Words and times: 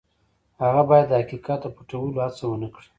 هغه 0.63 0.81
باید 0.89 1.07
د 1.09 1.13
حقیقت 1.21 1.59
د 1.63 1.67
پټولو 1.75 2.19
هڅه 2.25 2.43
ونه 2.47 2.67
کړي. 2.73 2.87